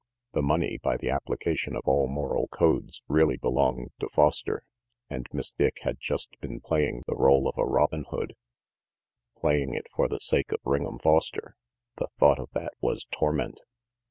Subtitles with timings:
[0.33, 4.63] The money, by the application of all moral codes, really belonged to Foster,
[5.11, 8.35] and Miss Dick had just been playing the role of a Robin Hood.
[9.37, 11.55] Playing it for the sake of Ring'em Foster!
[11.97, 13.61] The thought of that was torment.